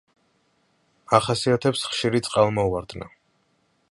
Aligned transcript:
ახასიათებს 1.17 1.85
ხშირი 1.91 2.23
წყალმოვარდნა. 2.29 3.13